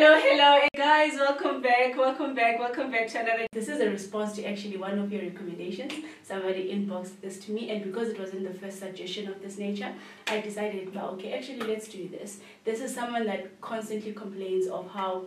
[0.00, 1.12] hello, hello, guys.
[1.12, 3.46] Welcome back, welcome back, welcome back to another.
[3.52, 5.92] This is a response to actually one of your recommendations.
[6.22, 9.92] Somebody inboxed this to me, and because it wasn't the first suggestion of this nature,
[10.26, 12.40] I decided, well, okay, actually, let's do this.
[12.64, 15.26] This is someone that constantly complains of how,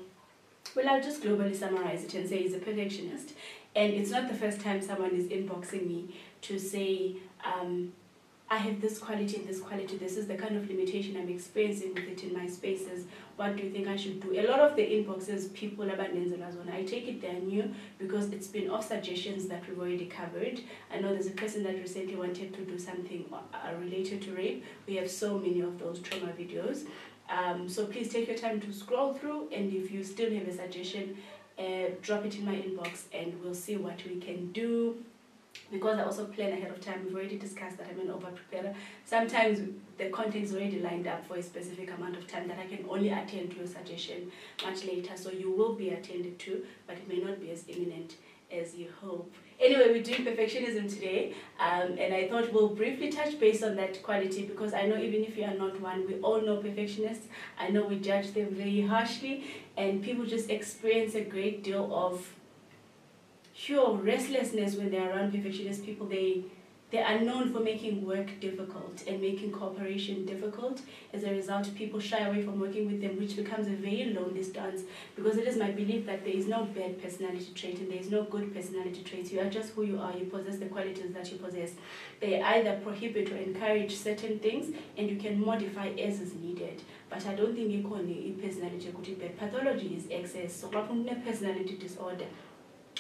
[0.76, 3.34] well, I'll just globally summarize it and say he's a perfectionist.
[3.76, 7.94] And it's not the first time someone is inboxing me to say, um,
[8.50, 11.96] I have this quality and this quality, this is the kind of limitation I'm experiencing
[11.96, 13.06] with it in my spaces.
[13.36, 14.40] What do you think I should do?
[14.40, 18.48] A lot of the inboxes people about Nenzela I take it they're new because it's
[18.48, 20.60] been off suggestions that we've already covered.
[20.94, 24.64] I know there's a person that recently wanted to do something uh, related to rape.
[24.88, 26.86] We have so many of those trauma videos.
[27.30, 30.54] Um, so please take your time to scroll through and if you still have a
[30.54, 31.18] suggestion,
[31.58, 34.98] uh, drop it in my inbox and we'll see what we can do
[35.74, 38.74] because I also plan ahead of time, we've already discussed that I'm an over preparer.
[39.06, 39.60] Sometimes
[39.98, 42.86] the content is already lined up for a specific amount of time that I can
[42.88, 44.32] only attend to your suggestion
[44.64, 45.18] much later.
[45.18, 48.16] So you will be attended to, but it may not be as imminent
[48.52, 49.34] as you hope.
[49.60, 54.04] Anyway, we're doing perfectionism today, um, and I thought we'll briefly touch base on that
[54.04, 57.28] quality because I know even if you are not one, we all know perfectionists.
[57.58, 62.28] I know we judge them very harshly, and people just experience a great deal of
[63.66, 66.44] sure restlessness when they're around perfectionist people they
[66.92, 70.80] they are known for making work difficult and making cooperation difficult.
[71.12, 74.44] As a result, people shy away from working with them, which becomes a very lonely
[74.44, 74.84] stance
[75.16, 78.12] because it is my belief that there is no bad personality trait and there is
[78.12, 79.32] no good personality traits.
[79.32, 80.16] You are just who you are.
[80.16, 81.72] You possess the qualities that you possess.
[82.20, 86.84] They either prohibit or encourage certain things and you can modify as is needed.
[87.10, 88.94] But I don't think you call it personality.
[89.20, 90.54] But pathology is excess.
[90.58, 92.28] So, personality disorder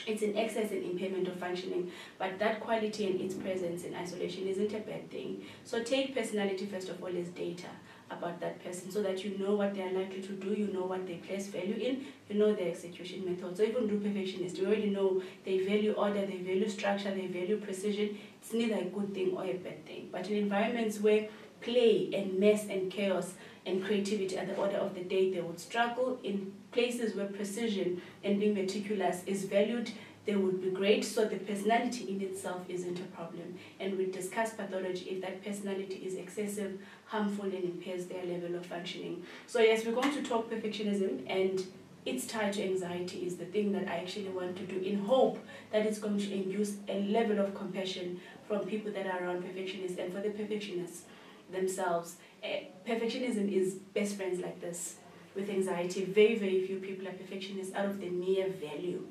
[0.08, 4.48] it's an excess and impairment of functioning, but that quality and its presence in isolation
[4.48, 5.46] isn't a bad thing.
[5.64, 7.68] So take personality first of all as data
[8.12, 10.86] about that person so that you know what they are likely to do, you know
[10.86, 13.58] what they place value in, you know their execution methods.
[13.58, 17.58] So even do perfectionist, you already know they value order, they value structure, they value
[17.58, 18.18] precision.
[18.42, 20.10] It's neither a good thing or a bad thing.
[20.12, 21.28] But in environments where
[21.62, 23.34] play and mess and chaos
[23.66, 26.20] and creativity at the order of the day, they would struggle.
[26.24, 29.92] In places where precision and being meticulous is valued,
[30.26, 31.04] they would be great.
[31.04, 33.58] So the personality in itself isn't a problem.
[33.80, 38.66] And we discuss pathology if that personality is excessive, harmful, and impairs their level of
[38.66, 39.24] functioning.
[39.48, 41.66] So yes, we're going to talk perfectionism and
[42.06, 45.40] its tied to anxiety is the thing that I actually want to do in hope
[45.72, 49.98] that it's going to induce a level of compassion from people that are around perfectionists
[49.98, 51.04] and for the perfectionists
[51.52, 52.18] themselves.
[52.44, 54.96] Eh, Perfectionism is best friends like this
[55.36, 56.04] with anxiety.
[56.04, 59.08] Very, very few people are perfectionists out of the mere value.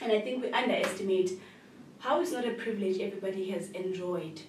[0.00, 1.32] And I think we underestimate
[1.98, 4.40] how it's not a privilege everybody has enjoyed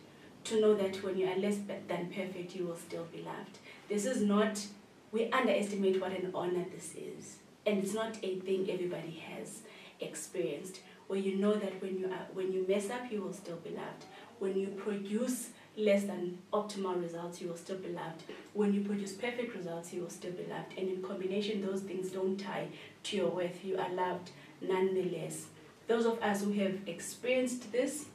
[0.44, 1.58] to know that when you are less
[1.88, 3.58] than perfect, you will still be loved.
[3.90, 4.64] This is not,
[5.12, 7.38] we underestimate what an honor this is.
[7.66, 9.62] And it's not a thing everybody has
[10.00, 13.58] experienced, where you know that when you, are, when you mess up, you will still
[13.58, 14.06] be loved.
[14.40, 18.24] When you produce less than optimal results, you will still be loved.
[18.54, 20.78] When you produce perfect results, you will still be loved.
[20.78, 22.68] And in combination, those things don't tie
[23.04, 23.64] to your worth.
[23.64, 25.48] You are loved nonetheless.
[25.88, 28.06] Those of us who have experienced this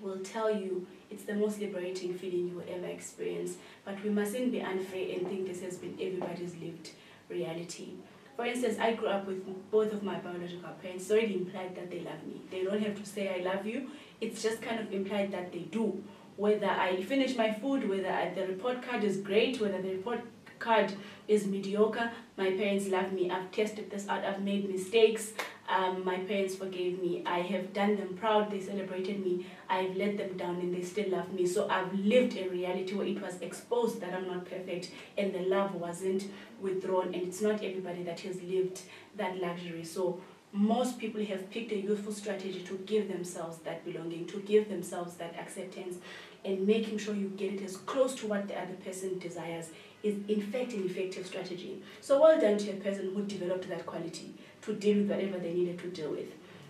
[0.00, 3.56] will tell you it's the most liberating feeling you will ever experience.
[3.84, 6.90] But we mustn't be unfair and think this has been everybody's lived
[7.28, 7.90] reality.
[8.34, 11.04] For instance, I grew up with both of my biological parents.
[11.04, 12.40] It's already implied that they love me.
[12.50, 13.90] They don't have to say I love you.
[14.20, 16.02] It's just kind of implied that they do
[16.36, 20.20] whether I finish my food, whether I, the report card is great, whether the report
[20.58, 20.92] card
[21.28, 22.10] is mediocre.
[22.36, 23.30] My parents love me.
[23.30, 24.24] I've tested this out.
[24.24, 25.32] I've made mistakes.
[25.68, 27.22] Um, my parents forgave me.
[27.26, 28.50] I have done them proud.
[28.50, 29.46] They celebrated me.
[29.68, 31.46] I've let them down and they still love me.
[31.46, 35.40] So I've lived a reality where it was exposed that I'm not perfect and the
[35.40, 36.24] love wasn't
[36.60, 37.14] withdrawn.
[37.14, 38.82] And it's not everybody that has lived
[39.16, 39.84] that luxury.
[39.84, 40.20] So
[40.52, 45.14] most people have picked a youthful strategy to give themselves that belonging, to give themselves
[45.14, 45.96] that acceptance,
[46.44, 49.70] and making sure you get it as close to what the other person desires
[50.02, 51.80] is in fact an effective strategy.
[52.00, 55.54] So well done to a person who developed that quality to deal with whatever they
[55.54, 56.28] needed to deal with.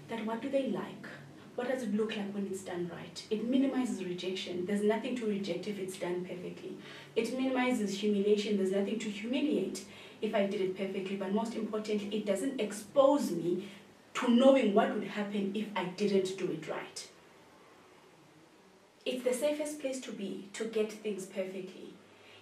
[0.08, 1.06] That what do they like?
[1.54, 3.22] What does it look like when it's done right?
[3.30, 4.64] It minimizes rejection.
[4.64, 6.76] There's nothing to reject if it's done perfectly.
[7.14, 8.56] It minimizes humiliation.
[8.56, 9.84] There's nothing to humiliate
[10.22, 13.68] if I did it perfectly, but most importantly, it doesn't expose me
[14.14, 17.08] to knowing what would happen if I didn't do it right.
[19.04, 21.94] It's the safest place to be to get things perfectly.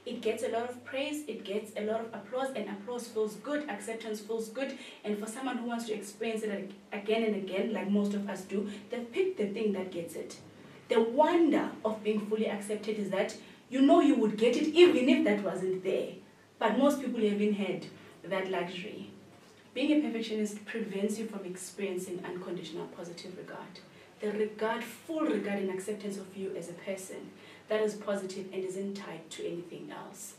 [0.05, 3.35] It gets a lot of praise, it gets a lot of applause, and applause feels
[3.37, 4.79] good, acceptance feels good.
[5.05, 8.43] And for someone who wants to experience it again and again, like most of us
[8.43, 10.37] do, they've picked the thing that gets it.
[10.89, 13.37] The wonder of being fully accepted is that
[13.69, 16.13] you know you would get it even if that wasn't there.
[16.61, 17.87] But most people haven't had
[18.23, 19.11] that luxury.
[19.73, 23.81] Being a perfectionist prevents you from experiencing unconditional positive regard.
[24.21, 27.31] The regard, full regard and acceptance of you as a person
[27.69, 30.35] that is positive and isn't tied to anything else.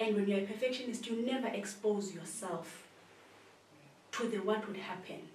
[0.00, 2.88] And when you're a perfectionist, you never expose yourself
[4.10, 5.28] to the what would happen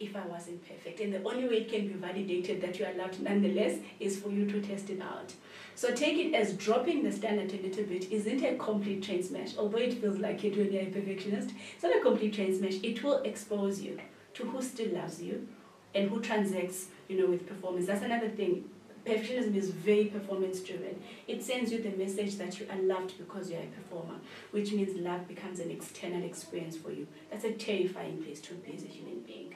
[0.00, 1.00] if I wasn't perfect.
[1.00, 4.28] And the only way it can be validated that you are loved nonetheless is for
[4.30, 5.32] you to test it out.
[5.76, 9.56] So take it as dropping the standard a little bit isn't a complete train smash,
[9.56, 11.50] although it feels like it when you're a perfectionist.
[11.74, 12.74] It's not a complete train smash.
[12.82, 13.98] It will expose you
[14.34, 15.46] to who still loves you
[15.94, 17.86] and who transacts, you know, with performance.
[17.86, 18.64] That's another thing.
[19.06, 21.00] Perfectionism is very performance driven.
[21.28, 24.18] It sends you the message that you are loved because you're a performer,
[24.50, 27.06] which means love becomes an external experience for you.
[27.30, 29.54] That's a terrifying place to be as a human being.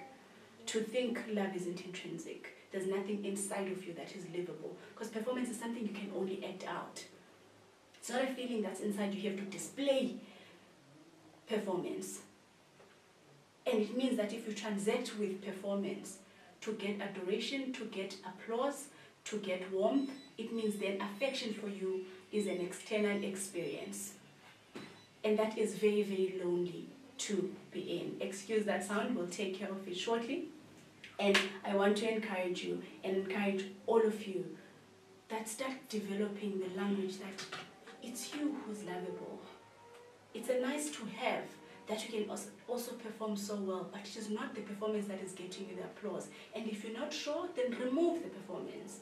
[0.68, 5.48] To think love isn't intrinsic, there's nothing inside of you that is livable, because performance
[5.48, 7.02] is something you can only act out.
[7.98, 10.16] It's not a feeling that's inside you, you have to display
[11.48, 12.18] performance.
[13.64, 16.18] And it means that if you transact with performance
[16.60, 18.88] to get adoration, to get applause,
[19.24, 24.12] to get warmth, it means then affection for you is an external experience.
[25.24, 26.88] And that is very, very lonely
[27.18, 28.20] to be in.
[28.20, 30.48] Excuse that sound, we'll take care of it shortly.
[31.18, 34.44] And I want to encourage you and encourage all of you
[35.28, 37.44] that start developing the language that
[38.02, 39.40] it's you who's lovable.
[40.32, 41.42] It's a nice to have
[41.88, 42.30] that you can
[42.68, 45.84] also perform so well, but it is not the performance that is getting you the
[45.84, 46.28] applause.
[46.54, 49.00] And if you're not sure, then remove the performance.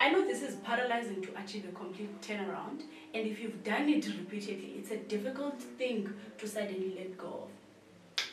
[0.00, 2.82] I know this is paralyzing to achieve a complete turnaround,
[3.14, 7.63] and if you've done it repeatedly, it's a difficult thing to suddenly let go of.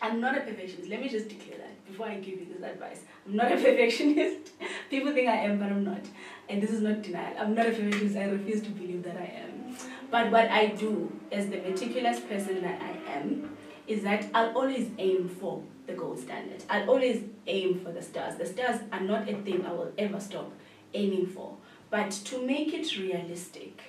[0.01, 0.89] I'm not a perfectionist.
[0.89, 3.01] Let me just declare that before I give you this advice.
[3.25, 4.51] I'm not a perfectionist.
[4.89, 6.01] People think I am, but I'm not.
[6.49, 7.35] And this is not denial.
[7.37, 8.17] I'm not a perfectionist.
[8.17, 9.75] I refuse to believe that I am.
[10.09, 13.55] But what I do, as the meticulous person that I am,
[13.87, 16.63] is that I'll always aim for the gold standard.
[16.69, 18.35] I'll always aim for the stars.
[18.35, 20.51] The stars are not a thing I will ever stop
[20.93, 21.55] aiming for.
[21.89, 23.81] But to make it realistic,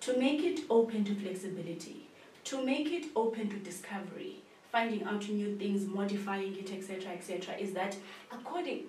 [0.00, 2.08] to make it open to flexibility,
[2.44, 7.72] to make it open to discovery, finding out new things, modifying it, etc., etc., is
[7.72, 7.96] that
[8.32, 8.84] according,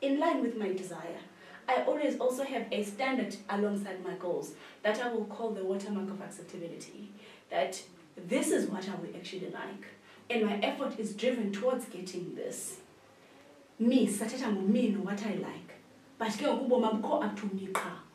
[0.00, 1.20] in line with my desire,
[1.68, 4.52] I always also have a standard alongside my goals
[4.82, 7.12] that I will call the watermark of acceptability.
[7.50, 7.80] That
[8.16, 9.86] this is what I would actually like,
[10.28, 12.78] and my effort is driven towards getting this.
[13.78, 15.72] Me, me know what I like
[16.22, 17.68] but ke up to me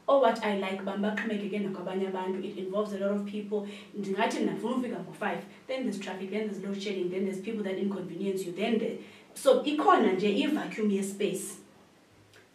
[0.07, 2.39] or what i like bam baxhomekeke nakwabanye abantu.
[2.47, 3.67] It involves a lot of people.
[3.97, 7.77] Ndingathi ndinafuna ufika ngo-five then there's traffic then there's load shedding then there's people that
[7.77, 8.97] inconvenience you then the,
[9.33, 11.55] so ikhona nje i-vacuum yespace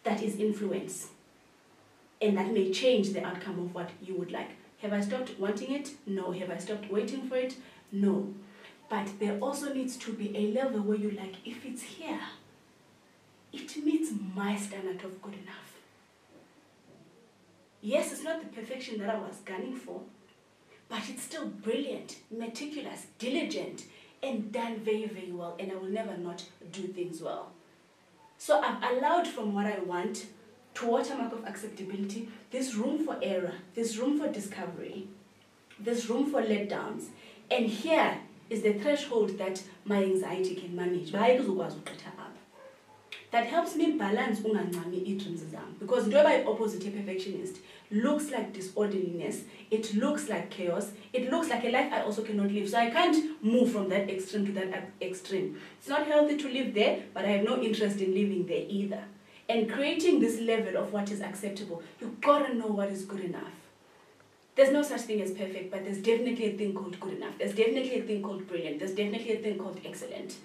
[0.03, 1.07] that is influence
[2.21, 4.51] and that may change the outcome of what you would like.
[4.81, 5.91] Have i stopped wanting it?
[6.05, 6.31] No.
[6.31, 7.55] Have i stopped waiting for it?
[7.91, 8.33] No.
[8.89, 12.19] But there also needs to be a level where you like if it's here
[13.53, 15.72] it meets my standard of good enough.
[17.85, 19.99] Yes, it's not the perfection that I was gunning for,
[20.87, 23.83] but it's still brilliant, meticulous, diligent,
[24.23, 27.51] and done very, very well, and I will never not do things well.
[28.37, 30.27] So I've allowed from what I want
[30.75, 35.09] to watermark of acceptability, there's room for error, there's room for discovery,
[35.77, 37.07] there's room for letdowns,
[37.51, 38.19] and here
[38.49, 41.11] is the threshold that my anxiety can manage
[43.33, 45.69] that helps me balance ungancami ii-dreams zam.
[45.79, 47.55] Because into yoba i-opposite perfectionist
[48.03, 49.39] looks like disorderliness
[49.77, 52.69] it looks like chaos it looks like a life i also cannot live.
[52.69, 53.17] So i can't
[53.53, 55.59] move from that extreme to that extreme.
[55.79, 59.03] It's not healthy to live there but i have no interest in living there either.
[59.49, 63.53] And creating this level of what is acceptable you gotta know what is good enough.
[64.55, 67.39] There's no such thing as perfect but there's definitely a thing called good enough.
[67.39, 68.77] There's definitely a thing called brilliant.
[68.77, 70.35] There's definitely a thing called excellent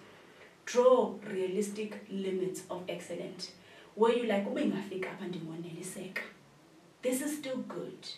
[0.72, 0.96] draw
[1.34, 3.52] realistic limits of excellent
[3.94, 6.22] where you like ube ngafika apha ndingoneliseka
[7.00, 8.08] this is still good.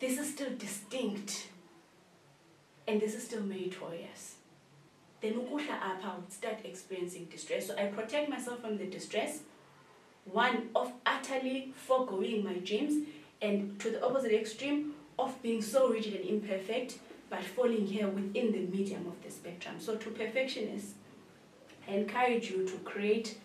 [0.00, 1.48] This is still distinct.
[2.86, 4.34] And this is still meritorious.
[5.20, 7.68] Then ukuhla apha would start experiencing distress.
[7.68, 9.40] So i protect myself from the distress.
[10.24, 13.06] One of utterly foregoing my dreams.
[13.40, 16.98] And to the opposite extreme of being so rigid and imperfect
[17.30, 19.76] but falling here within the medium of the spectrum.
[19.78, 20.94] So to perfectionists,
[21.86, 23.38] I encourage you to create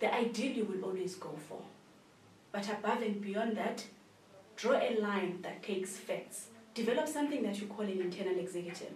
[0.00, 1.60] the ideal you will always go for.
[2.52, 3.84] But above and beyond that,
[4.56, 6.46] draw a line that takes facts.
[6.74, 8.92] Develop something that you call an internal executive.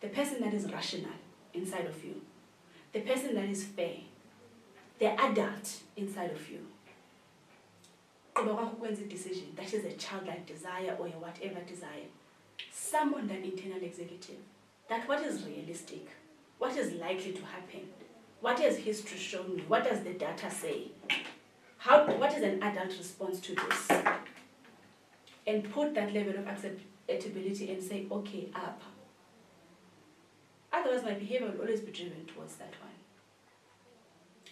[0.00, 1.12] The person that is rational
[1.54, 2.20] inside of you.
[2.92, 3.96] The person that is fair.
[4.98, 6.60] The adult inside of you.
[9.08, 12.08] decision that is a childlike desire or a whatever desire
[12.72, 14.36] summon that internal executive.
[14.88, 16.08] That what is realistic,
[16.58, 17.88] what is likely to happen,
[18.40, 20.88] what has history shown me, what does the data say,
[21.78, 23.88] how, what is an adult response to this,
[25.46, 28.80] and put that level of acceptability and say, okay, up.
[30.72, 32.92] Otherwise, my behavior will always be driven towards that one.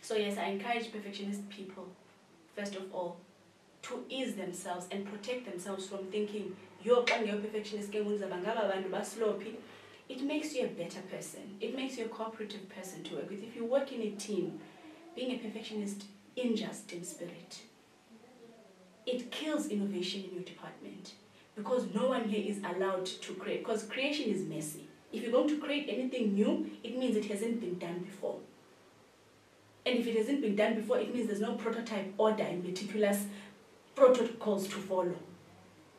[0.00, 1.88] So yes, I encourage perfectionist people,
[2.54, 3.18] first of all,
[3.82, 6.56] to ease themselves and protect themselves from thinking,
[6.86, 7.92] you're a perfectionist,
[10.08, 11.56] it makes you a better person.
[11.60, 13.42] It makes you a cooperative person to work with.
[13.42, 14.60] If you work in a team,
[15.14, 16.04] being a perfectionist
[16.36, 17.62] injures team spirit.
[19.06, 21.14] It kills innovation in your department
[21.56, 24.88] because no one here is allowed to create because creation is messy.
[25.12, 28.36] If you're going to create anything new, it means it hasn't been done before.
[29.86, 33.24] And if it hasn't been done before, it means there's no prototype order and meticulous
[33.94, 35.14] protocols to follow.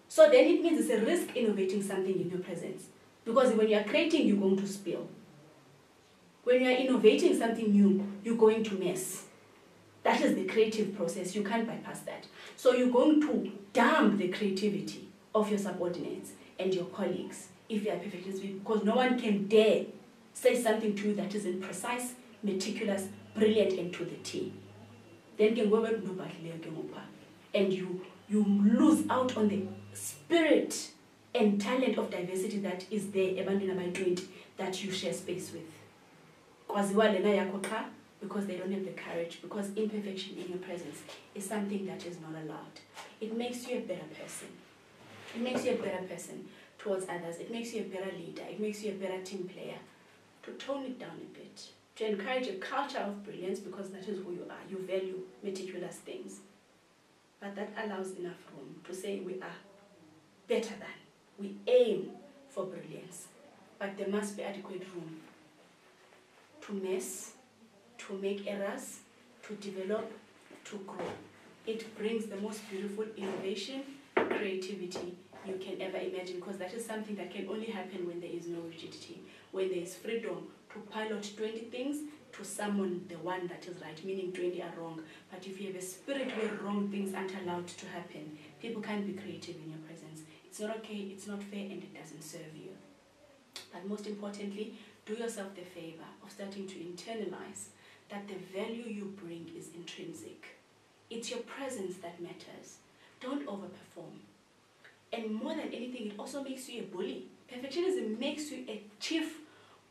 [0.08, 2.86] So then it means it's a risk innovating something in your presence.
[3.26, 5.08] Because when you are creating, you're going to spill.
[6.44, 9.26] When you are innovating something new, you're going to mess.
[10.04, 11.36] That is the creative process.
[11.36, 12.26] You can't bypass that.
[12.56, 17.92] So you're going to damp the creativity of your subordinates and your colleagues if you
[17.92, 19.86] are perfectionist because no one can dare
[20.34, 24.54] say something to you that isn't precise, meticulous, brilliant, and to the T.
[25.38, 25.94] Then can go back
[27.54, 29.64] and you you lose out on the
[29.98, 30.92] spirit
[31.34, 34.24] and talent of diversity that is there ebantwini abayi-20
[34.58, 35.70] that you share space with.
[36.68, 41.02] Because they don't have the courage because imperfection in your presence
[41.36, 42.80] is something that is not allowed.
[43.22, 44.48] It makes you a better person.
[45.36, 46.48] It makes you a better person
[46.80, 47.38] towards others.
[47.40, 48.44] It makes you a better leader.
[48.50, 49.80] It makes you a better team player.
[50.44, 51.70] To tone it down a bit.
[51.98, 54.64] To encourage a culture of brilliance because that is who you are.
[54.70, 56.40] You value meticulous things.
[57.40, 59.56] But that allows enough room to say we are
[60.48, 60.98] better than
[61.40, 62.10] we aim
[62.50, 63.28] for brilliance
[63.80, 65.18] but there must be adequate room
[66.62, 67.34] to mess
[68.08, 69.00] to make errors,
[69.44, 70.12] to develop,
[70.66, 71.12] to grow.
[71.66, 73.84] It brings the most beautiful innovation,
[74.16, 78.30] creativity you can ever imagine because that is something that can only happen when there
[78.30, 81.98] is no rigidity, when there is freedom to pilot 20 things
[82.34, 85.02] to summon the one that is right, meaning 20 are wrong.
[85.32, 89.08] But if you have a spirit where wrong things aren't allowed to happen, people can't
[89.08, 89.97] be creative in your presence.
[90.58, 92.72] It's not okay, it's not fair, and it doesn't serve you.
[93.72, 94.74] But most importantly,
[95.06, 97.66] do yourself the favor of starting to internalize
[98.10, 100.58] that the value you bring is intrinsic.
[101.12, 102.78] It's your presence that matters.
[103.22, 104.18] Don't overperform.
[105.14, 107.26] And more than anything, it also makes you a bully.
[107.54, 109.42] Perfectionism makes you a chief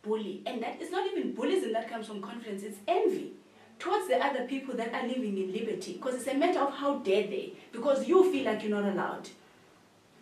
[0.03, 0.43] bully.
[0.47, 3.35] And that is not even bullyism that comes from confidence, it's envy
[3.79, 5.93] towards the other people that are living in liberty.
[5.93, 9.29] Because it's a matter of how dare they, because you feel like you're not allowed.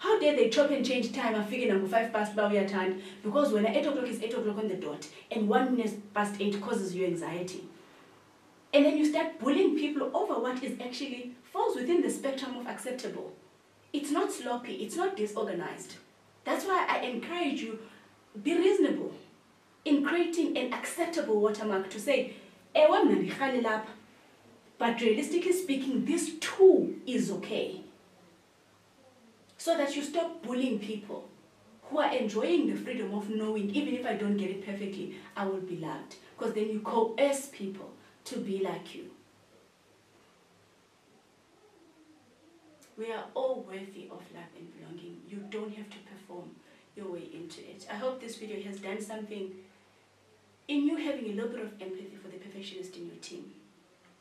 [0.05, 3.01] How dare they chop and change time and figure number five past your time?
[3.23, 6.61] Because when 8 o'clock is 8 o'clock on the dot, and one minute past 8
[6.61, 7.65] causes you anxiety.
[8.75, 12.67] And then you start bullying people over what is actually falls within the spectrum of
[12.67, 13.33] acceptable.
[13.95, 15.95] It's not sloppy, it's not disorganized.
[16.45, 17.79] That's why I encourage you,
[18.43, 19.15] be reasonable
[19.87, 22.35] in creating an acceptable watermark to say,
[24.77, 27.84] but realistically speaking, this too is okay.
[29.65, 31.27] So that you stop bullying people
[31.85, 35.47] who are enjoying the freedom of knowing, even if I don't get it perfectly, I
[35.47, 36.17] will be loved.
[36.37, 37.91] Because then you coerce people
[38.27, 39.07] to be like you.
[42.99, 45.23] We are all worthy of love and belonging.
[45.31, 46.51] You don't have to perform
[46.95, 47.87] your way into it.
[47.91, 49.51] I hope this video has done something
[50.69, 53.51] in you having a little bit of empathy for the perfectionist in your team.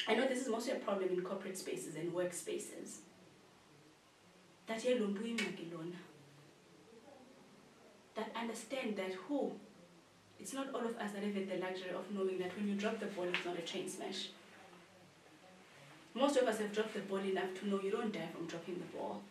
[0.08, 3.00] I know this is mostly a problem in corporate spaces and workspaces.
[4.74, 4.86] That
[8.16, 9.52] that understand that who
[10.40, 13.00] it's not all of us that have the luxury of knowing that when you drop
[13.00, 14.30] the ball, it's not a train smash.
[16.16, 18.80] Most of us have dropped the ball enough to know you don't die from dropping
[18.80, 19.22] the ball.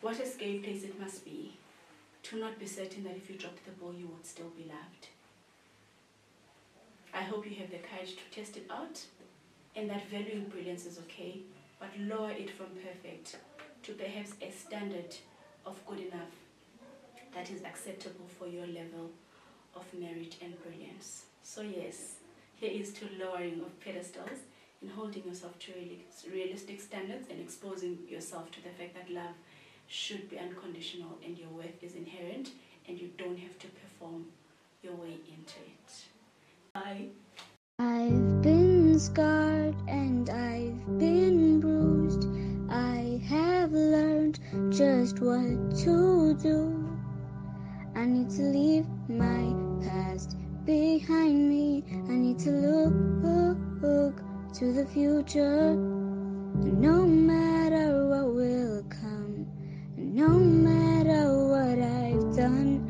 [0.00, 1.52] What a scary place it must be
[2.22, 5.08] to not be certain that if you dropped the ball, you would still be loved.
[7.12, 9.04] I hope you have the courage to test it out
[9.76, 11.40] and that valuing brilliance is okay,
[11.78, 13.36] but lower it from perfect
[13.82, 15.14] to perhaps a standard
[15.66, 16.34] of good enough
[17.34, 19.10] that is acceptable for your level
[19.74, 21.24] of merit and brilliance.
[21.42, 22.16] So yes,
[22.56, 24.40] here is to lowering of pedestals
[24.80, 25.72] and holding yourself to
[26.30, 29.34] realistic standards and exposing yourself to the fact that love
[29.86, 32.50] should be unconditional and your worth is inherent
[32.88, 34.26] and you don't have to perform
[34.82, 36.04] your way into it.
[36.74, 37.06] Bye.
[37.78, 41.39] I've been scarred and I've been
[44.80, 46.58] just what to do.
[47.94, 49.52] I need to leave my
[49.84, 51.84] past behind me.
[52.08, 54.22] I need to look
[54.54, 55.74] to the future.
[55.74, 59.46] No matter what will come,
[59.98, 62.80] no matter what I've done,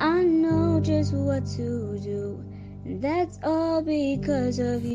[0.00, 2.44] I know just what to do.
[2.84, 4.90] And that's all because of you.